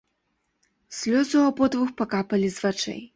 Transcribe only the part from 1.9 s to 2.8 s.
пакапалі з